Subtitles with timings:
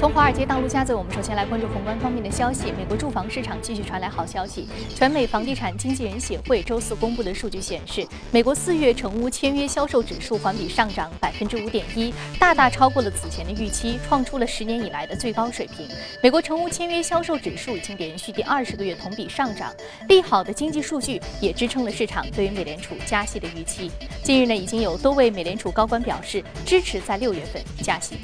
[0.00, 2.72] 从华尔街到陆家嘴，我们首先来关注宏观方面的消息。
[2.72, 4.66] 美国住房市场继续传来好消息。
[4.94, 15.86] 全美房地产经纪人协会周四公布的数据显示，美国四月成屋签约销售指数环比上涨百分之五点一，大大超过了此前的预期，创出了十年以来的最高水平。
[16.22, 19.70] 美国成屋签约销售指数已经连续第二十个月同比上涨，
[20.08, 23.90] 利好的经济数据也支撑了市场对于美联储加息的预期。
[24.22, 28.16] 近日呢，已经有多位美联储高官表示支持在六月份加息。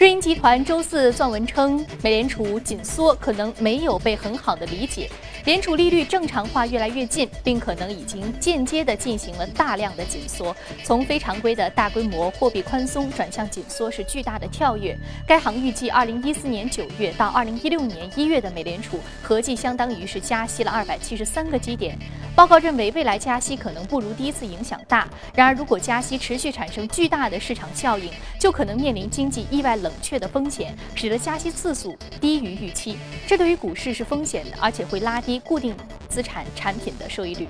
[0.00, 5.10] 瑞银集团周四撰文称，美联储紧缩可能没有被很好的理解，
[5.44, 10.54] 联储利率正常化越来越近，并可能已经间接地进行了大量的紧缩。
[10.84, 14.96] 从非常规的大规模货币宽松转向紧缩是巨大的跳跃。
[15.26, 21.98] 该行预计，二零一四年九月到二零一六年一月的美联储合计相当于是加息了二百七十三个基点。
[22.36, 25.08] 报告认为，未来加息可能不如第一次影响大。
[25.34, 32.96] 然而，如果加息持续产生巨大的市场效应，就可能面临经济意外冷却的风险，使得加息次数低于预期。
[33.26, 35.76] 这对于股市是风险的，而且会拉低固定
[36.08, 37.46] 资产产品的收益率。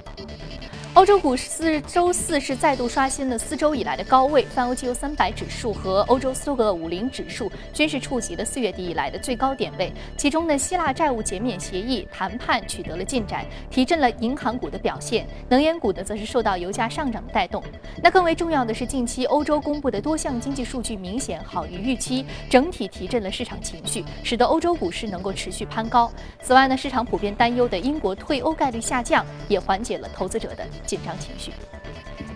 [0.95, 9.93] 欧洲股市周四是再度刷新了四周以来的高位，泛欧汽油三百指数和欧洲苏格五零指数均是触及了四月底以来的最高点位。
[10.17, 17.63] 其中呢，希腊债务减免协议谈判取得了进展，提振了银行股的表现；能源股呢，则是受到油价上涨的带动。
[18.03, 26.11] 那更为重要的是，近期欧洲公布的多项经济数据明显好于预期，整体提振了市场情绪，使得欧洲股市能够持续攀高。
[26.43, 30.67] 此外呢，市场普遍担忧的英国退欧概率下降，也缓解了投资者的。
[30.91, 31.53] 紧张情绪。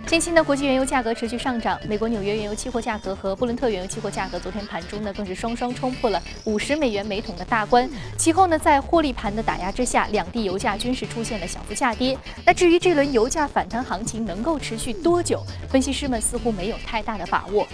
[0.07, 7.91] 近期呢，国际原油价格持续上涨，美国纽约原油期货价格和布伦特原油期货价格昨天盘中呢，更是双双冲破了五十美元每桶的大关。
[8.17, 12.17] 其后呢，在获利盘的打压之下，两地油价均是出现了小幅下跌。
[12.45, 17.67] 那至于这轮油价反弹行情能够持续多久，分析师们似乎没有太大的把握。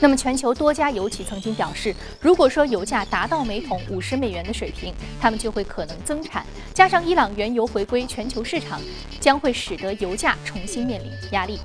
[0.00, 6.44] 那么，全球多家油企曾经表示，如果说油价达到每桶五十美元的水平，他们就会可能增产。
[6.74, 8.80] 加上伊朗原油回归全球市场，
[9.18, 11.58] 将会使得油价重新面临压力。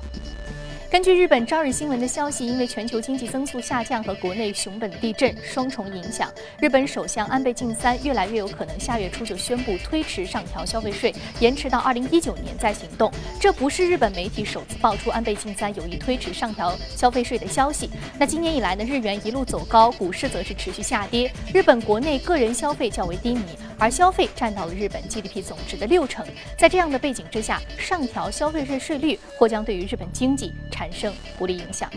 [0.92, 6.30] 根据日本朝日新闻的消息，因为全球经济增速下降和国内熊本地震双重影响，
[6.60, 11.10] 日本首相安倍晋三越来越有可能下月初就宣布推迟上调消费税，
[11.40, 13.10] 延迟到二零一九年再行动。
[13.40, 17.88] 这不是日本媒体首次爆出安倍晋三有意推迟上调消费税的消息。
[18.18, 21.32] 那今年以来呢，日元一路走高，股市则是持续下跌。
[21.54, 23.42] 日本国内个人消费较为低迷，
[23.82, 26.24] 而消费占到了日本 GDP 总值的六成。
[26.56, 31.90] 在这样的背景之下，上调消费税税率或将对于日本经济产生不利影响。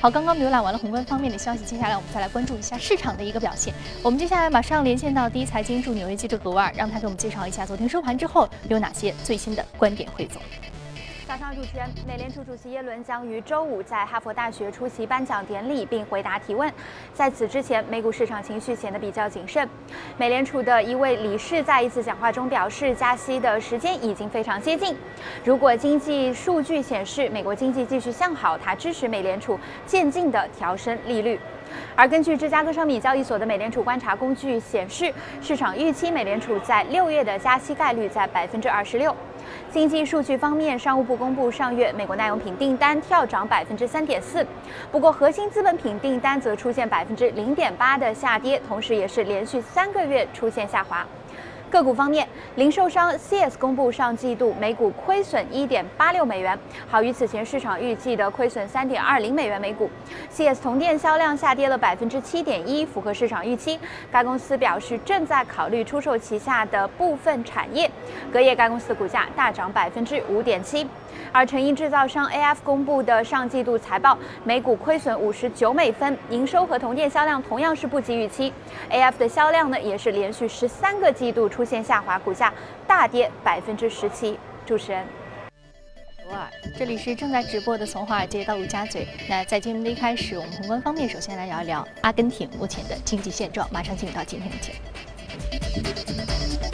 [0.00, 3.74] 好，刚刚浏览完了宏观方面的消息，接下来我们再来关注一下市场的一个表现。
[4.04, 10.40] 我们接下来马上连线到第一财经驻纽约记者格瓦，让他给我们介绍一下昨天收盘之后有哪些最新的观点汇总。
[11.32, 16.70] 早上，主持人，美联储主席耶伦将于周五在哈佛大学出席颁奖典礼并回答提问。
[17.14, 19.66] 在此之前，美股市场情绪显得比较谨慎。
[20.18, 24.94] 美联储的一位理事在一次讲话中表示，加息的时间已经非常接近。
[25.42, 31.40] 如果经济数据显示美国经济继续向好，他支持美联储渐进的调升利率。
[31.96, 35.10] 而根据芝加哥商品交易所的美联储观察工具显示，
[35.40, 39.16] 市场预期美联储在六月的加息概率在百分之二十六。
[39.72, 44.46] 经济数据方面，商务部公布上月美国耐用品订单跳涨百分之三点四，
[44.90, 51.06] 不过核心资本品订单则出现百分之零点八的下跌，同时也是连续三个月出现下滑。
[51.72, 56.56] 个股方面，零售商 CS 公布上季度每股亏损一点八六美元，
[56.86, 59.88] 好于此前市场预计的亏损三点二零美元每股。
[60.30, 63.80] CS 同店销量下跌了百分之七点一，符合市场预期。
[64.10, 67.90] 该公司表示正在考虑出售旗下的部分产业。
[68.30, 70.86] 隔夜该公司股价大涨百分之五点七。
[71.30, 78.52] 而成衣制造商 AF 公布的上季度财报，每股亏损五十九美分，营收和同店销量同样是不及预期。
[78.90, 82.52] AF 的销量呢，也是连续十三个季度出出现下滑，股价
[82.88, 84.36] 大跌百分之十七。
[84.66, 85.06] 主持人，
[86.28, 89.06] 哇，这里是正在直播的从华尔街到陆家嘴。
[89.28, 93.68] 那在节目的一开始，我们宏观方面首先来聊一聊阿根廷目前的经济现状。
[93.72, 94.72] 马上进入到今天的节
[96.66, 96.71] 目。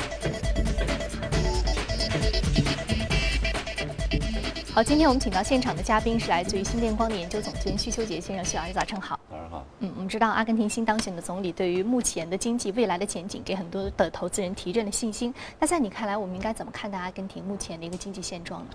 [4.78, 9.18] 好，今天我们请到现场的嘉宾是来自于新电光的研究总监徐秋杰先生，徐老师早上好。
[9.28, 9.64] 早上好。
[9.80, 15.34] 嗯，我们知道阿根廷新当选的总理对于目前的经济未来的前景，给很多的投资人提振了信心。
[15.58, 18.66] 那在你看来，我们应该怎么看待阿根廷目前的一个经济现状呢？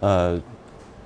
[0.00, 0.40] 呃，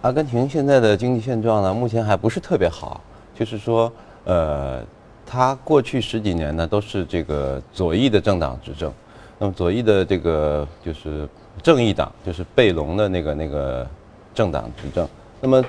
[0.01, 3.03] 阿根廷现在的经济现状呢，目前还不是特别好，
[3.35, 3.93] 就是说，
[4.25, 4.83] 呃，
[5.27, 8.91] 它过去十几年呢都是这个左翼的政党执政，
[9.39, 11.29] 那么左翼的这个就是
[11.63, 13.87] 正义党，就是贝隆的那个那个。
[14.35, 15.07] 政党执政，
[15.41, 15.65] 那么，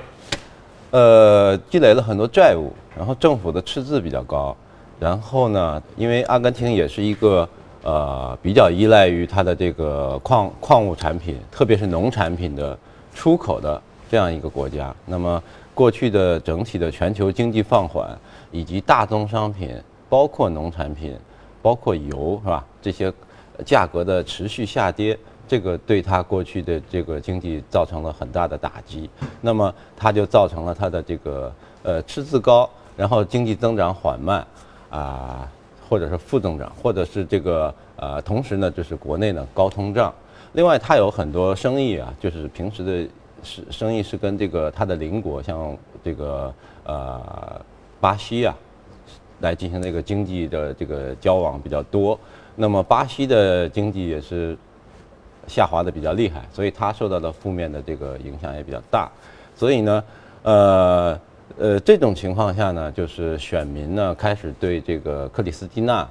[0.92, 4.56] 呃，积累了很多债务，然后政府的赤字比较高，
[5.00, 7.48] 然后呢，因为阿根廷也是一个
[7.84, 12.78] 呃比较依赖于它的这个矿矿物产品，特别是农产品的
[13.14, 14.96] 出口的这样一个国家。
[15.06, 15.42] 那么
[15.74, 18.18] 过去的整体的全球经济放缓，
[18.52, 19.76] 以及大宗商品，
[20.08, 21.18] 包括农产品，
[21.62, 22.64] 包括油，是吧？
[22.82, 23.12] 这些
[23.66, 25.18] 价格的持续下跌，
[25.48, 29.10] 这个对它过去的这个经济造成了很大的打击。
[29.42, 31.54] 那么它就造成了它的这个
[31.84, 34.46] 呃赤字高，然后经济增长缓慢，
[34.90, 35.48] 啊，
[35.90, 40.14] 或者是负增长，或者是这个呃，同时呢，就是国内呢高通胀。
[40.54, 43.12] 另外，它有很多生意啊，就是平时的。
[43.46, 46.54] 是生意是跟这个它的邻国，像这个
[46.86, 47.62] 呃
[48.00, 48.56] 巴西啊，
[49.42, 52.18] 来进行这个经济的这个交往比较多。
[52.56, 54.58] 那么巴西的经济也是
[55.48, 59.10] 下滑的比较厉害，所以它受到的负面的这个影响也比较大。
[59.56, 60.04] 所以呢，
[60.44, 61.20] 呃
[61.58, 66.08] 呃这种情况下呢，就是选民呢开始对这个克里斯蒂娜，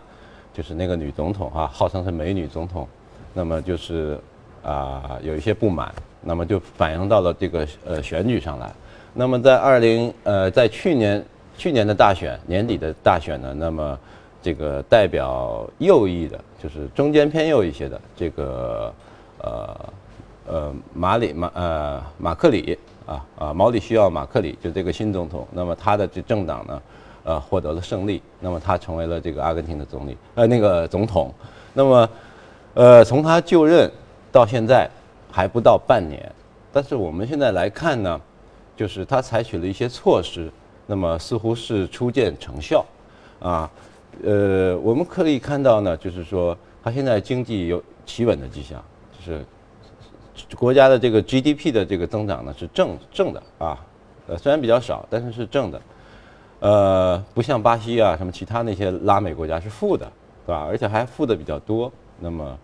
[0.53, 2.87] 就是那个女总统啊，号称是美女总统，
[3.35, 4.19] 那么就是
[4.63, 5.93] 啊有一些不满。
[6.25, 8.73] 那么就反映到了这个呃选举上来。
[9.13, 11.21] 那么在二零呃在去年
[11.59, 13.99] 去年的大选年底的大选呢，那么
[14.41, 18.95] 这个代表右翼的，就是中间偏右一些的这个
[19.43, 19.93] 呃
[20.47, 26.83] 呃马里马呃马克里啊啊毛里需要马克里就这个新总统，那么他的这政党呢
[27.25, 31.33] 呃获得了胜利，那么他成为了这个阿根廷的总理呃那个总统。
[31.75, 32.09] 那么
[32.75, 33.91] 呃从他就任
[34.33, 34.89] 到现在。
[35.35, 36.31] 还不到半年，
[36.71, 38.21] 但是我们现在来看呢，
[38.77, 40.53] 就是他采取了一些措施，
[40.87, 42.85] 那么似乎是初见成效，
[43.41, 43.71] 啊，
[44.23, 46.55] 呃，我们可以看到呢，就是说
[46.85, 48.85] 他现在经济有企稳的迹象，
[49.25, 49.45] 是
[50.57, 53.79] 国家的这个 GDP 的这个增长呢是正正的啊，
[54.27, 55.83] 呃，虽然比较少，但是是正的，
[56.61, 60.11] 呃，不像巴西啊什么其他那些拉美国家是负的，
[60.47, 60.67] 对吧？
[60.69, 62.59] 而且还负的比较多，那么。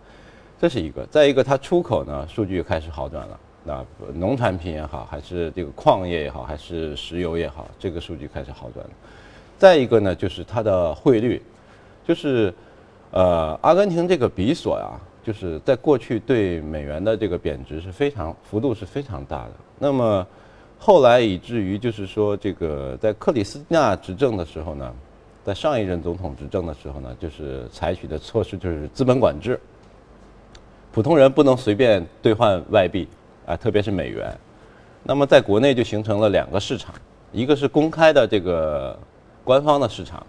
[0.61, 8.91] 这是一个，再一个，它出口呢数据开始好转了，那农产品也好，还是这个矿业也好，还是石油也好，这个数据开始好转了。
[9.57, 11.41] 再一个呢，就是它的汇率，
[12.05, 12.53] 就是
[13.11, 19.51] 呃，阿根廷这个比索呀，就是在过去对美元的这个贬值是非常幅度是非常大的。
[19.77, 20.25] 那么
[20.77, 24.93] 后来以至于就是说，这个在克里斯蒂娜执政的时候呢，
[25.43, 29.59] 在上一任总统执政的时候呢，就是采取的措施就是资本管制。
[30.91, 33.07] 普通人不能随便兑换外币，
[33.45, 34.35] 啊，特别是美元。
[35.03, 36.95] 那么在国内就形成了两个市场，
[37.31, 38.97] 一个是公开的这个
[39.43, 40.25] 官方的市场，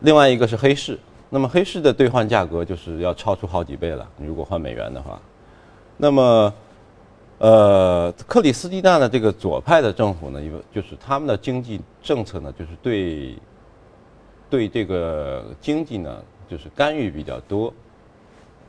[0.00, 0.98] 另外一个是黑市。
[1.28, 5.20] 那么黑市的兑换价格就是要超出好几倍了，如果换美元的话。
[5.96, 6.52] 那么，
[7.38, 13.36] 呃，克里斯蒂娜的这个左派的政府呢，因为就是他们的经济政策呢，就是对
[14.48, 17.72] 对这个经济呢，就是干预比较多。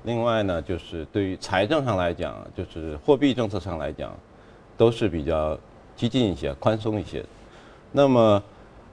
[0.04, 4.16] 另外呢，就是对于财政上来讲，就是货币政策上来讲，
[4.78, 5.58] 都是比较
[5.96, 7.24] 激进一些、宽松一些。
[7.92, 8.44] 那么，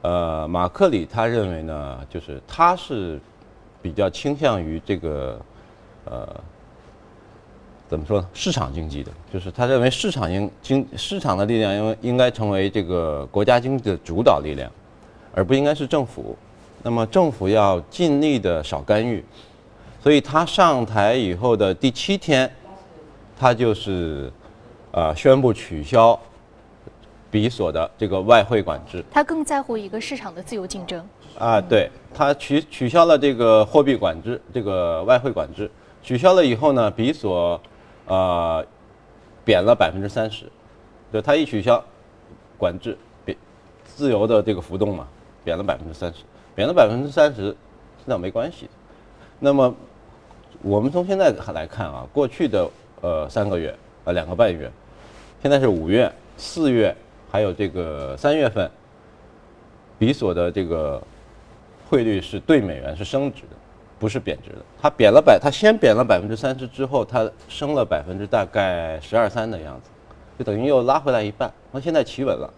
[0.03, 3.21] 呃，马克里他认为呢，就是他是
[3.85, 5.39] 比较倾向于这个，
[6.07, 6.27] 呃，
[7.87, 8.27] 怎么说呢？
[8.33, 14.73] 市场经济的，就是他认为市场应经市场的力量应应该成为这个国家经济的主导力量，
[15.35, 16.35] 而不应该是政府。
[16.83, 19.23] 那么政府要尽力的少干预。
[20.03, 22.51] 所以他上台以后的第七天，
[23.39, 24.33] 他就是，
[24.93, 26.19] 呃，宣布取消
[27.35, 29.03] 比索的这个外汇管制。
[29.11, 31.05] 他更在乎一个市场的自由竞争。
[31.37, 35.69] 啊，对，他取取消了这个货币管制，这个外汇管制
[36.01, 37.61] 取消了以后呢，比索，
[38.07, 38.65] 呃，
[39.45, 40.49] 贬了百分之三十，
[41.13, 41.85] 就他一取消
[42.57, 43.37] 管制，贬
[43.85, 45.09] 自由的这个浮动嘛，
[45.43, 46.21] 贬了百分之三十，
[46.55, 47.57] 贬了百分之三十，
[48.05, 48.71] 那没关系。
[49.41, 49.75] 那么。
[50.63, 52.67] 我们从现在来看啊，过去的
[53.03, 54.71] 呃三个月啊两个半月，
[55.43, 56.97] 现在是五月、四月，
[57.35, 58.71] 还有这个三月份，
[59.99, 61.03] 比索的这个
[61.91, 63.57] 汇率是对美元是升值的，
[63.99, 64.59] 不是贬值的。
[64.81, 69.91] 它贬了百，它先贬了百分之三十之后，它升了百分之大概十二三的样子，
[70.39, 71.53] 就等于又拉回来一半。
[71.73, 72.49] 那现在企稳了，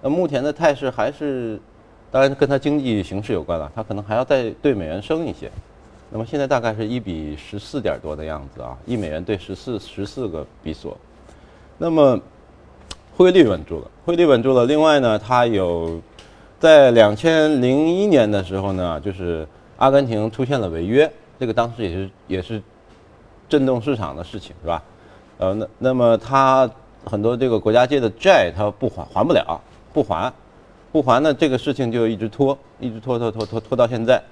[0.00, 1.60] 那目前的态势还是，
[2.08, 5.50] 当然跟它经济形势有关了，它可能还要再对美元升一些。
[6.12, 10.96] 那么现在大概是一比十四点多的样子啊，一美元兑十四十四个比索。
[11.76, 12.20] 那么
[13.16, 14.64] 汇率稳住了，汇率稳住了。
[14.66, 16.00] 另外呢，它有
[16.58, 19.46] 在两千零一年的时候呢，就是
[19.78, 22.62] 阿根廷出现了违约，这个当时也是也是
[23.48, 24.82] 震动市场的事情，是吧？
[25.38, 26.68] 呃，那那么它
[27.04, 29.60] 很多这个国家借的债它不还还不了，
[29.92, 30.32] 不还。
[30.92, 34.22] 不还呢，这个事情就一直拖，一直拖拖拖拖拖到现在，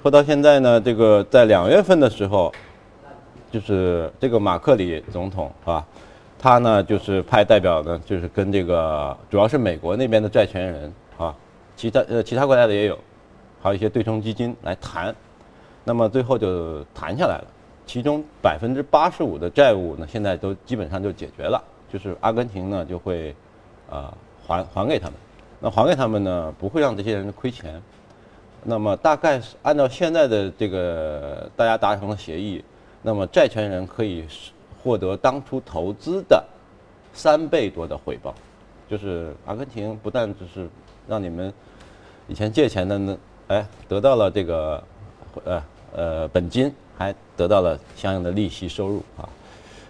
[0.00, 2.52] 拖到现在呢，这个在两月份的时候，
[3.50, 5.84] 就是这个马克里总统啊，
[6.38, 11.34] 他呢就是派代表呢，就是跟这个主要是美国那边的债权人啊，
[11.76, 12.98] 其他呃其他国家的也有，
[13.62, 15.14] 还有一些对冲基金来谈，
[15.82, 17.44] 那么最后就谈下来了，
[17.86, 23.34] 其中百分之八十五的债务呢，现在都基本上就解决了，就是阿根廷呢就会，
[23.90, 24.12] 啊
[24.46, 25.14] 还还给他们，
[25.58, 27.80] 那还给他们呢不会让这些人亏钱，
[28.62, 32.62] 那么大概是按照现在的这个大家达成的协议，
[33.02, 34.24] 那么债权人可以
[34.86, 36.44] 获得当初投资的
[37.12, 38.32] 三倍多的回报，
[38.88, 40.68] 就是阿根廷不但只是
[41.08, 41.52] 让你们
[42.28, 44.80] 以前借钱的呢，哎得到了这个
[45.44, 45.62] 呃
[45.92, 49.28] 呃本金，还得到了相应的利息收入啊。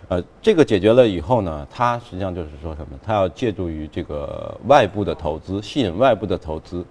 [0.09, 2.99] 呃，这个解决了以后呢，他实际上就是说什么？
[3.05, 6.83] 他要借助于这个外部的投资，吸引外部的投资，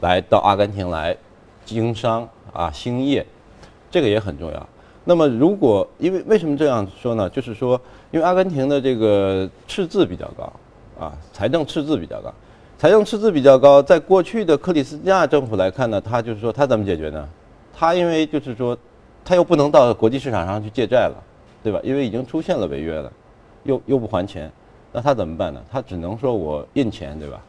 [0.00, 1.16] 来到阿根廷来
[1.64, 3.24] 经商啊兴业，
[3.92, 4.68] 这个也很重要。
[5.08, 7.30] 那么如果因为为什么这样说呢？
[7.30, 10.52] 就是说，因为阿根廷的这个赤字比较高
[11.00, 12.30] 啊，财政赤字比较高，
[12.76, 17.26] 财政赤字比较高，在过去的克里斯蒂亚政府来看呢，他就是说他怎么解决呢？
[17.74, 18.76] 他因为就是说，
[19.24, 21.24] 他又不能到国际市场上去借债了。
[21.60, 21.80] 对吧？
[21.82, 23.12] 因为已经出现了违约了，
[23.64, 24.50] 又又不还钱，
[24.92, 25.60] 那他怎么办呢？
[25.68, 27.42] 他只能说我印钱，对吧？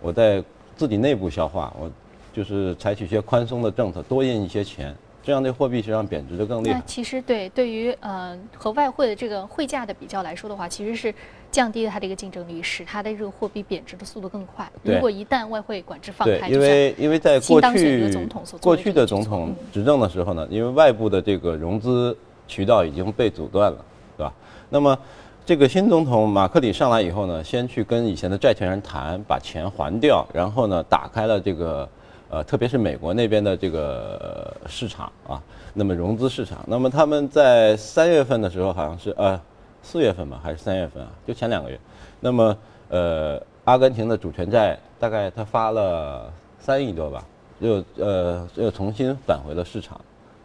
[0.00, 0.42] 我在
[0.76, 1.90] 自己内部消化，我
[2.32, 4.94] 就是采取一些宽松的政策，多印一些钱，
[5.28, 6.78] 这样的货币实际上贬值的更厉害。
[6.78, 11.14] 那其实对对于呃和外汇的这个汇价的比较来说的话，其实是
[11.52, 14.66] 降低了它的一个竞争力，使它的这个货币贬值的速度更快。
[14.82, 18.10] 如果一旦外汇管制放开，因为因为在过去
[18.58, 22.16] 过去的总统执政的时候呢，因为外部的这个融资。
[22.50, 23.84] 渠道已经被阻断了，
[24.16, 24.32] 对吧？
[24.70, 24.98] 那么，
[25.44, 31.86] 这个新总统马克里上来以后呢，先去跟以前的债权人谈，把钱还掉，然后呢，打开了这个，
[32.30, 35.42] 呃，特别是美国那边的这个市场啊，
[35.72, 36.58] 那么融资市场。
[36.66, 39.40] 那么他们在三月份的时候，好像是呃
[39.82, 41.08] 四月份吧，还是三月份啊？
[41.26, 41.80] 就前两个月。
[42.20, 42.56] 那么，
[42.88, 47.24] 呃，阿根廷的主权债大概他发了三亿多吧，
[47.60, 49.98] 又呃又重新返回了市场，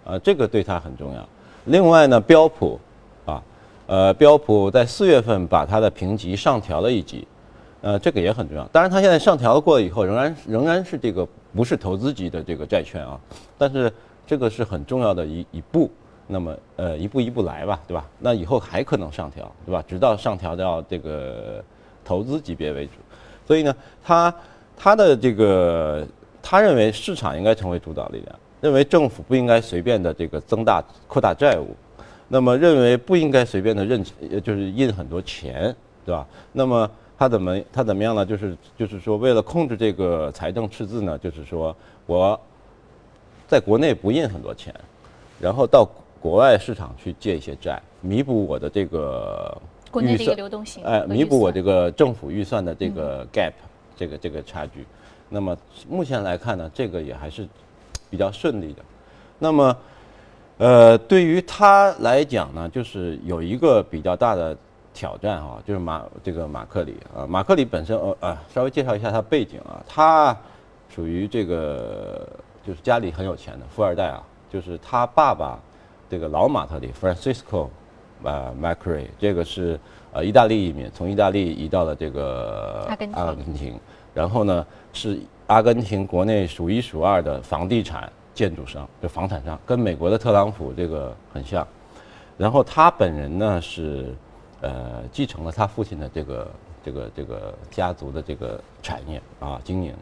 [0.05, 1.27] 啊，这个对他很重要。
[1.65, 2.79] 另外呢，标普，
[3.25, 3.43] 啊，
[3.87, 7.27] 呃，标普在四月份把它的评级上调了一级，
[7.81, 8.65] 呃，这个也很重要。
[8.67, 13.19] 当然，它现在上调过了以后，仍然仍然是这个不是投资级的这个债券啊，
[13.57, 13.91] 但是
[14.25, 15.89] 这个是很重要的一一步。
[16.25, 18.10] 那么，呃，一步一步来吧，对吧？
[18.19, 19.83] 那以后还可能上调，对吧？
[19.86, 21.62] 直到上调到这个
[22.03, 22.93] 投资级别为主。
[23.45, 24.33] 所以呢，他
[24.77, 26.07] 他的这个
[26.41, 28.39] 他认为市场应该成为主导力量。
[28.62, 31.75] 认为政府不应该随便的这个增大扩大债务，
[32.29, 34.01] 那么认为不应该随便的认
[34.41, 36.27] 就是印很多钱，对吧？
[36.51, 38.25] 那么他怎么他怎么样呢？
[38.25, 42.39] 就是就是说为了控制这个财政赤字呢，就是说我
[43.48, 44.74] 在国内不印很多钱，
[45.39, 45.88] 然后到
[46.19, 49.55] 国外市场去借一些债，弥补我的这个
[49.91, 53.53] 国内的一个流动性，哎，弥补我这个政府预算的这个 gap，
[53.95, 54.86] 这个这个差距。
[55.29, 55.57] 那么
[55.89, 57.48] 目前来看呢，这个也还是。
[58.10, 58.81] 比较顺利的，
[59.39, 59.75] 那么，
[60.60, 64.55] 呃，对于他来讲呢，就是有一个比较大的
[64.93, 70.35] 挑战啊，就是马这个马克里啊，马克里本身呃啊，稍微介绍一下他背景啊，他
[70.89, 72.27] 属于这个
[72.65, 75.59] 就是家里很有钱的富二代啊，就是他爸爸
[76.09, 77.67] 这个老马特里 Francisco
[78.23, 79.79] 啊 Macri 这个是
[80.12, 83.79] 呃意大利移民，从意大利移到了这个阿根廷，阿根廷，
[84.13, 85.19] 然后呢是。
[85.47, 91.67] 阿根廷国内数一数二的房地产建筑商，就房产商，跟美国的特朗普这个很像。
[92.38, 94.15] 然后他本人呢是，
[94.63, 96.51] 呃，继承了他父亲的这个
[96.84, 99.93] 这个这个家族的这个产业啊经营，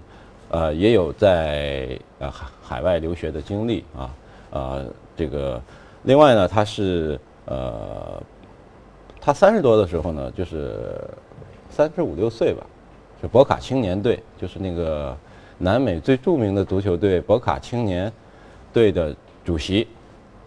[0.49, 4.15] 呃，也有在呃海海外留学的经历啊，
[4.51, 4.85] 呃，
[5.17, 5.61] 这个
[6.03, 8.23] 另外呢，他是呃，
[9.19, 10.95] 他三十多的时候呢，就是
[11.69, 12.65] 三十五六岁吧，
[13.21, 15.17] 就博卡青年队，就是那个。
[15.63, 18.11] 南美最著名的足球队博卡青年
[18.73, 19.15] 队的
[19.45, 19.87] 主席，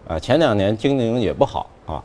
[0.09, 2.03] 啊，前两年经营也不好啊，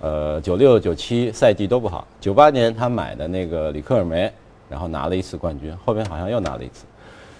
[0.00, 2.06] 呃，九六九七赛季都不好。
[2.20, 4.32] 九八年他买的那个里克尔梅，
[4.68, 6.84] 然后拿了一次冠军，后边好像又拿了一次。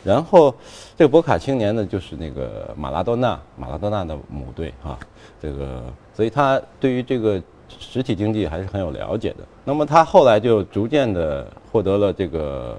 [0.04, 0.54] 然后
[0.96, 4.98] 这个博卡青年呢，就是那个马拉多纳，马拉多纳的母队啊，
[5.40, 5.82] 这个，
[6.14, 7.42] 所以他对于这个
[7.78, 9.38] 实体经济还是很有了解的。
[9.64, 12.76] 那么他后来就逐渐的获得了这个，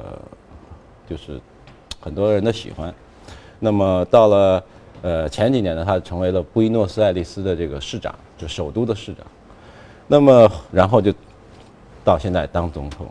[1.09, 1.39] 就是。
[2.03, 2.91] 很多人的喜欢，
[3.59, 4.63] 那么到了
[5.03, 9.23] 呃前几年呢，他成为了布宜诺斯艾利斯的这个市长，就首都的市长。
[10.11, 11.13] 那么然后就
[12.03, 13.07] 到现在当总统，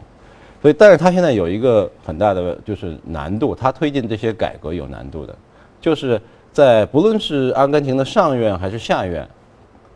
[0.61, 5.35] 所以，但是他现在有一个很大的就是难度，他推进这些改革有难度的，
[5.81, 6.21] 就是
[6.53, 9.27] 在不论是阿根廷的上院还是下院，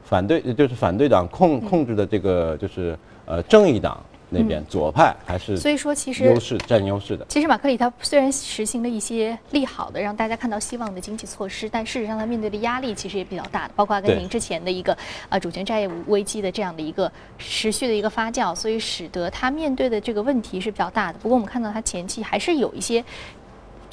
[0.03, 4.03] 反对就是反对党控控制的这个就是呃正义党。
[4.35, 7.25] 那边左派还是所以说其实优势占优势的。
[7.29, 14.97] 其实马克里他虽然实行了一些利好的让大家看到希望的经济措施，但事实上他面对的压力其实也比较大的，包括阿根廷之前的一个
[15.29, 21.19] 呃主权债务危机的这样的一个持续的一个发酵，所以使得他面对的这个问题是比较大的。
[21.21, 23.05] 不过我们看到他前期还是有一些。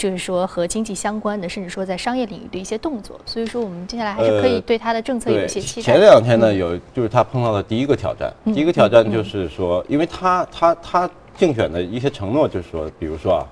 [0.02, 5.86] 就是说和经济相关的，甚至说在商业领域的一些动作，所以说我们接下来还是可以对他的政策有一些期待。
[5.86, 13.46] 前两天呢，有就是他碰到的第一个挑战，第一个挑战就是说，因为他他他竞选的一些承诺就是说，比如说啊，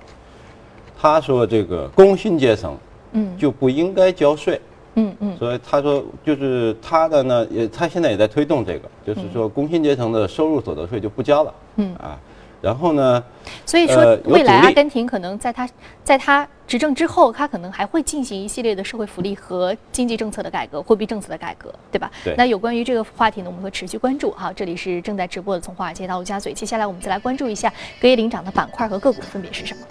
[1.00, 2.76] 他说这个工薪阶层，
[3.12, 4.60] 嗯，就不应该交税，
[4.96, 11.94] 嗯嗯，所以他说就是他的呢，也他现在也在推动这个，就是说工薪阶层的收入所得税就不交了，嗯。
[11.94, 12.18] 啊。
[12.60, 13.22] 然后呢？
[13.64, 15.68] 所以说，未来阿根廷可能在他
[16.04, 22.10] 在他执政之后，他可能还会进行一系列的社会福利和经济政策的改革、货币政策的改革，对吧？
[22.22, 22.34] 对。
[22.36, 24.30] 那有关于这个话题呢，我们会持续关注。
[24.32, 29.82] 好，这里是正在直播的从华尔街到陆家嘴，接下来我们再来关注一下隔夜领涨的板块和个股分别是什么。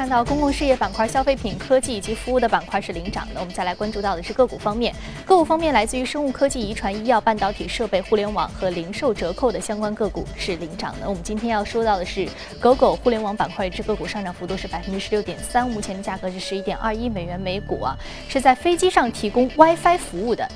[0.00, 3.38] 看到公共事业板块、消费品、科技以及服务的板块是领涨的。
[3.38, 4.94] 我们再来关注到的是个股方面，
[5.26, 11.06] 个股方面来自于生物科技、遗传医药、半导体设备、互联网和零售折扣的相关个股是领涨的。
[11.06, 12.26] 我们今天要说到的是
[12.58, 17.94] 狗狗互联网板块，这个股上涨幅度是百分之十六点三，目前的价格是十一点二一美元每股啊，
[18.26, 20.48] 是在飞机上提供 WiFi 服务的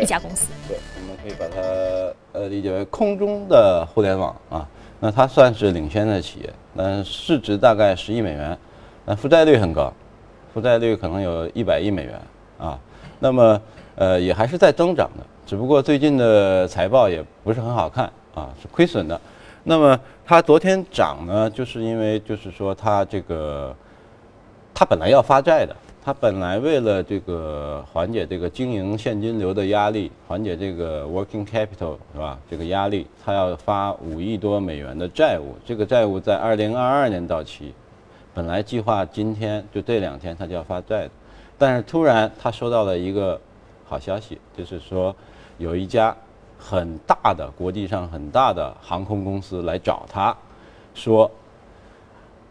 [0.00, 0.46] 一家公司。
[0.68, 4.64] 对，我们可以把它呃理解为空中的互联网啊，
[5.00, 8.56] 那它算是领先的企业，嗯市值大概十亿美元。
[9.04, 9.92] 那负债率很高，
[10.54, 12.20] 负债率可能有一百亿美元
[12.58, 12.78] 啊，
[13.18, 13.60] 那么
[13.96, 18.04] 呃也还是在增长的，只不过最近的财报也不是很好看
[18.34, 19.20] 啊，是亏损的。
[19.64, 23.74] 那么它昨天涨呢，就是因为就是说它这个
[24.72, 25.74] 它本来要发债的，
[26.04, 32.38] 它本来为了这个缓解这个经营现金流的压力，缓解这个 working capital 是吧？
[32.48, 37.74] 这个压力，它要发五亿多美元的债务，这个债务在二零二二年到期。
[38.34, 41.10] 本来计划今天就这两天他就要发债的，
[41.58, 43.40] 但是突然他收到了一个
[43.86, 45.14] 好消息，就是说
[45.58, 46.16] 有一家
[46.58, 50.34] 很大的国际上很大的航空公司来找他，
[50.94, 51.30] 说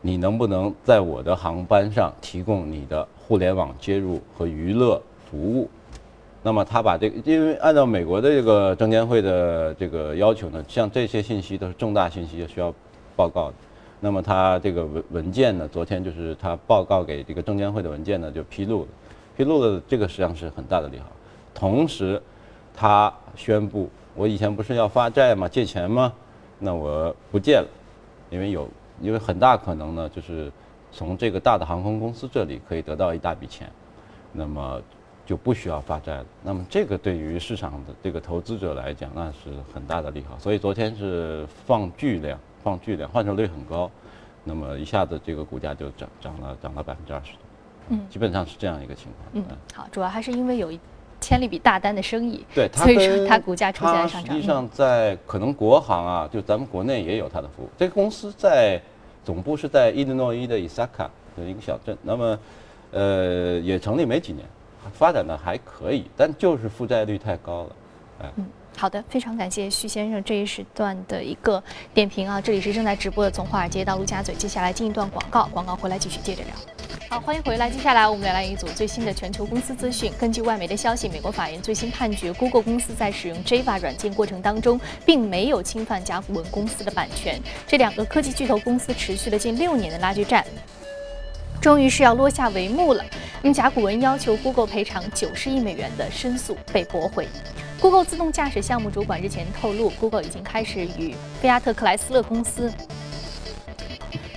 [0.02, 5.70] 你能不能在我的航班上提供你的互联网接入和娱乐服务？
[6.44, 12.74] 那么他把这个，因为按照美国的这个证监会的这个要求呢，像这些信息都是重大信息，需要
[13.16, 13.54] 报告的。
[14.04, 15.68] 那么他这个文文件呢？
[15.68, 18.88] 昨天就是他报告给这个证监会的文件呢，就披露了，
[19.38, 21.06] 披露了这个实际上是很大的利好。
[21.54, 22.20] 同时，
[22.74, 25.48] 他宣布，我以前不是要发债吗？
[25.48, 26.12] 借钱吗？
[26.58, 27.68] 那我不借了，
[28.32, 28.68] 因为有，
[29.02, 30.52] 因为很大可能呢，就是
[30.92, 33.70] 从这个大的航空公司这里可以得到一大笔钱，
[34.34, 34.82] 那么
[35.28, 36.26] 就不需要发债了。
[36.42, 40.40] 那么这个对于市场的这个投资者来讲，那是很大的利好。
[40.40, 42.40] 所以昨天是放巨量。
[42.64, 43.90] 放巨量，换手率很高，
[44.44, 47.40] 那么一下子这个股价就涨涨了，涨了百分之二十多，
[47.90, 49.30] 嗯，基本上是这样一个情况。
[49.34, 50.80] 嗯，好，主要还是因为有一
[51.20, 54.36] 签了一笔大单的生意，对，所以说它股价出现了上涨。
[54.36, 57.70] 实际上在可能国行啊，就咱们国内也有它的服务。
[57.78, 58.82] 这个公司在
[59.24, 62.40] 总部是在伊利诺伊的伊萨卡的一个小镇，那么
[62.92, 64.46] 呃也成立没几年，
[64.94, 67.76] 发展的还可以，但就是负债率太高了，
[68.24, 68.32] 哎。
[68.78, 72.42] 好的，非常感谢徐先生这一时段的一个点评啊！
[72.42, 76.56] 这里是正在直播的从华尔街到陆家嘴，接下来进一段广告，广告回来继续接着聊。
[77.08, 80.12] 好，欢迎回来，接下来我们来一组最新的全球公司资讯。
[80.20, 87.40] 根据外媒的消息，美国法院最新判决，Google 公司在使用 Java 软件过程当中，并没有侵犯甲骨文公司的版权。
[87.68, 90.44] 这两个科技巨头公司持续了近六年的拉锯战，
[91.62, 93.06] 终于是要落下帷幕了。
[93.44, 97.28] 那么甲骨文要求 Google 赔偿九十亿美元的申诉被驳回。
[97.82, 102.72] Google 自动驾驶项目主管日前透露，Google 已经开始与菲亚特克莱斯勒公司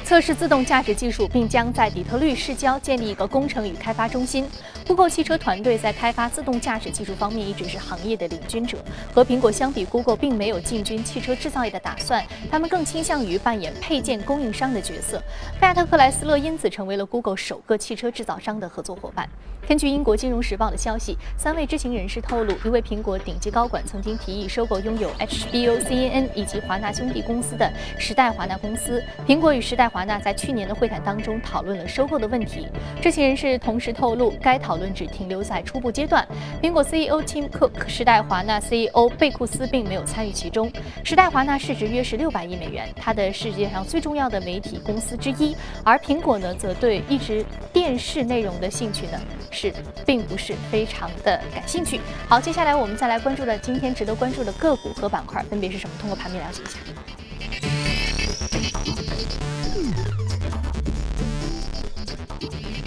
[0.02, 4.48] 测试自动驾驶技术，并将在底特律市郊建立一个工程与开发中心。
[4.86, 8.78] Google 汽车团队在开发自动驾驶技术方面一直是行业的领军者。
[9.12, 15.22] 和苹果相比，Google 并没有进军汽车制造业的打算，他们更倾向于扮演配件供应商的角色。
[15.60, 19.28] 菲亚特克莱斯勒因此成为了 Google 首个汽车制造商的合作伙伴。
[19.66, 29.02] 根据英国金融时报的消息，三位知情人士透露，一位苹果顶级高管曾经提议收购拥有 HBO、CNN 以及华纳兄弟公司的时代华纳公司。
[29.26, 32.68] 苹果与时代华纳在去年的会谈当中讨论了收购的问题。
[33.00, 34.74] 知情人士同时透露，该讨。
[34.74, 36.26] 论只停留在初步阶段。
[36.60, 40.68] 苹果 CEO Tim Cook、时代华纳 CEO 贝库斯并没有参与其中。
[41.04, 45.56] 时代华纳市值约是六百亿美元，它的世界上最重要的媒体公司之一。
[45.84, 49.20] 而苹果呢，则对一直电视内容的兴趣呢，
[49.54, 49.72] 是
[50.04, 52.00] 并不是非常的感兴趣。
[52.28, 55.94] 好，接下来我们再来关注的今天值得关注的个股和板块分别是什么？
[56.00, 56.78] 通过盘面了解一下。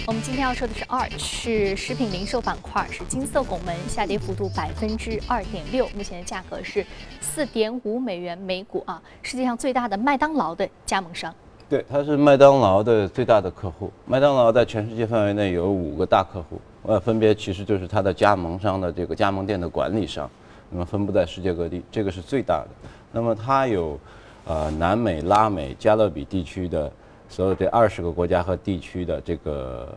[0.06, 6.86] 我们今天要说的是 Arch，是食品零售板块，是金色拱门，下跌幅度百分之二点六，目前的价格是
[7.20, 9.02] 四点五美元每股啊。
[9.22, 11.34] 世界上最大的麦当劳的加盟商，
[11.68, 13.90] 对，它是麦当劳的最大的客户。
[14.06, 20.30] 麦当劳在全世界范围内有五个大客户，呃，分别其实就是它的加盟商的这个加盟店的管理商，
[20.70, 22.68] 那么分布在世界各地，这个是最大的。
[23.12, 23.98] 那么它有，
[24.46, 26.90] 呃，南美、拉美、加勒比地区的。
[27.30, 29.94] 所有这二十个国家和地区的这个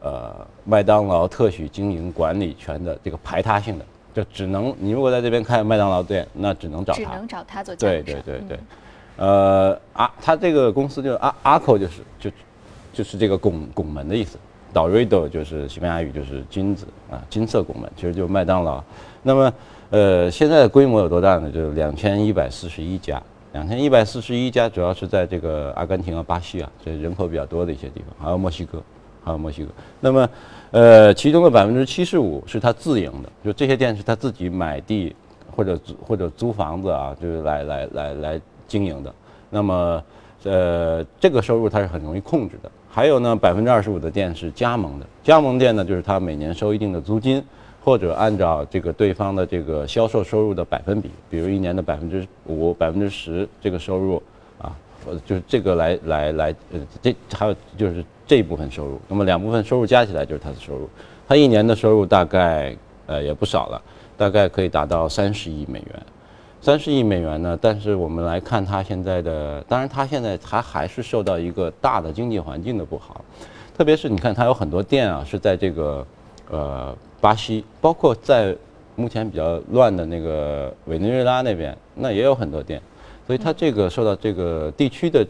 [0.00, 8.58] 呃麦当劳特许经营管理权的这个排他性的，就只能你如果在这边开麦当劳店，那只能找他，只能找他做对对对对，
[9.20, 12.30] 呃啊，他这个公司就是阿阿口就是就
[12.92, 14.36] 就是这个拱拱门的意思
[14.74, 18.82] ，Dorado 就是西班牙语就是金子啊金色拱门，其实就是麦当劳。
[19.22, 19.52] 那么
[19.90, 21.48] 呃现在的规模有多大呢？
[21.52, 23.22] 就是两千一百四十一家。
[23.52, 28.80] 两千一百四十一家，主要是在这个阿根廷啊、巴西啊，这人口比较多的一些地方，还有墨西哥，
[29.24, 29.70] 还有墨西哥。
[29.98, 30.30] 那么，
[30.70, 35.16] 呃，其中的百分之七十五是他自营的，就这些店是他自己买地
[35.50, 39.14] 或者租或者租房子啊，就是来来来来经营的。
[39.50, 40.02] 那么，
[40.44, 42.70] 呃，这个收入他是很容易控制的。
[42.88, 47.42] 还有呢，百分之二十五的店是加盟的，加盟店呢就是他每年收一定的租金。
[47.82, 54.22] 或者按照这个对方的这个销售收入的百分比，比如一年的百分之五、百分之十这个收入
[54.60, 60.90] 啊，或者就是这个来来来，呃，这还有就是这一部分收入，那么两部分收入加起来就是他的收入。
[61.26, 63.82] 他一年的收入大概呃也不少了，
[64.14, 66.02] 大概可以达到三十亿美元。
[66.62, 73.24] 三十亿美元呢，但是我们来看它现在的，当然它现在它还是受到一个大的经济环境的不好，
[73.76, 76.06] 特别是你看它有很多店啊是在这个
[76.50, 76.96] 呃。
[77.22, 78.56] 巴西，包括在
[78.96, 82.80] 目前比较乱的那个委内瑞拉那边，那也有很多店，
[83.26, 85.22] 所以它这个受到这个地区的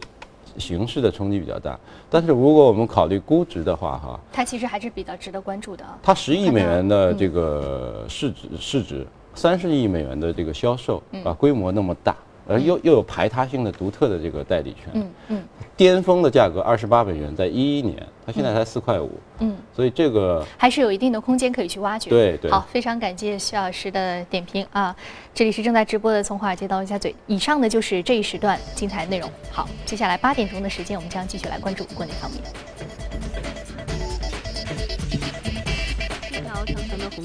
[0.57, 1.77] 形势的冲击比较大。
[2.09, 5.83] 但是如果我们考虑估值的话，哈，它其实还是比较值得关注的。
[6.01, 12.15] 它十亿美元的这个市值，市值三十亿美元的这个销售啊，规模那么大。
[12.47, 15.43] 而又又有排他性的独特的这个代理权，嗯嗯，
[15.77, 22.09] 巅峰的价格二十八美元，在一一年，它现在才四块五，嗯，所以这个还是有一定的空间可以去挖掘。
[22.09, 24.93] 对对，好，非常感谢徐老师的点评啊！
[25.33, 29.29] 这里是正在直播的《从华尔街到陆家嘴》，以上呢就是这一时段精彩内容。
[29.51, 32.41] 好，接下来八点钟的时间，我们将继续来关注国内方面。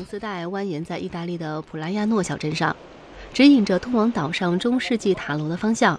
[0.07, 2.75] 丝带蜿蜒在意大利的普拉亚诺小镇上。
[3.33, 5.99] 指引着通往岛上中世纪塔楼的方向。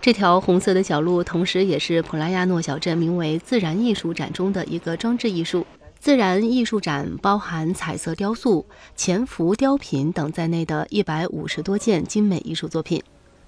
[0.00, 5.66] 这条红色的小路，同时也是普拉亚诺小镇名为“自然艺术展”中的一个装置艺术。
[5.98, 13.02] 自然艺术展包含彩色雕塑、潜伏雕品等在内的一百五十多件精美艺术作品。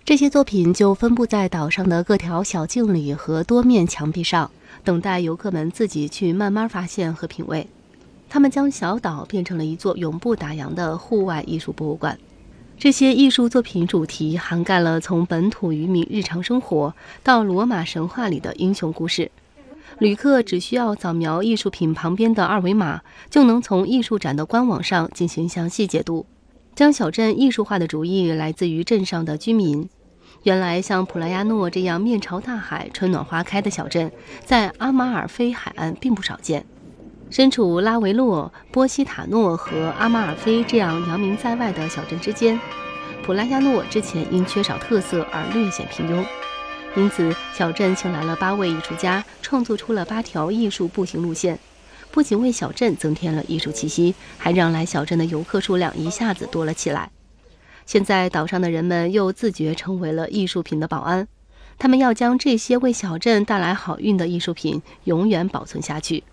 [0.05, 4.51] 这些作品就分布在岛上的各条小径里和多面墙壁上，
[4.83, 7.69] 等待游客们自己去慢慢发现和品味。
[8.31, 12.17] 他们将小岛变成了一座永不打烊的户外艺术博物馆。
[12.79, 19.31] 这些艺术作品主题涵盖了从本土渔民日常生活到罗马神话里的英雄故事。
[19.99, 26.25] 旅客只需要扫描艺术品旁边的二维码，就能从艺术展的官网上进行详细解读。
[26.77, 29.91] 将小镇艺术化的主意来自于镇上的居民。
[30.45, 34.11] 原来，像普拉亚诺这样面朝大海、春暖花开的小镇，
[34.47, 36.65] 在阿马尔菲海岸并不少见。
[37.31, 42.59] 身处拉维洛、波西塔诺和阿马尔菲这样扬名在外的小镇之间，
[43.23, 46.27] 普拉亚诺之前因缺少特色而略显平庸，
[46.97, 51.57] 因此小镇请来了八位艺术家，创作出了八条艺术步行路线，
[52.11, 57.13] 不仅为小镇增添了艺术气息，还让来小镇的游客数量一下子多了起来。
[57.87, 61.29] 现在岛上的人们又自觉成为了艺术品的保安，
[61.79, 66.25] 他们要将这些为小镇带来好运的艺术品永远保存下去。